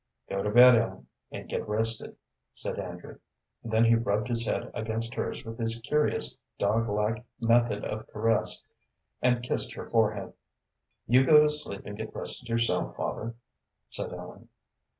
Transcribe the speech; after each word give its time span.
"Go 0.29 0.41
to 0.41 0.49
bed, 0.49 0.77
Ellen, 0.79 1.05
and 1.31 1.47
get 1.47 1.69
rested," 1.69 2.17
said 2.55 2.79
Andrew. 2.79 3.19
Then 3.63 3.85
he 3.85 3.93
rubbed 3.93 4.29
his 4.29 4.47
head 4.47 4.71
against 4.73 5.13
hers 5.13 5.45
with 5.45 5.59
his 5.59 5.77
curious, 5.77 6.35
dog 6.57 6.89
like 6.89 7.23
method 7.39 7.85
of 7.85 8.07
caress, 8.07 8.63
and 9.21 9.43
kissed 9.43 9.73
her 9.73 9.87
forehead. 9.91 10.33
"You 11.05 11.23
go 11.23 11.43
to 11.43 11.49
sleep 11.51 11.85
and 11.85 11.95
get 11.95 12.15
rested 12.15 12.49
yourself, 12.49 12.95
father," 12.95 13.35
said 13.91 14.11
Ellen. 14.11 14.49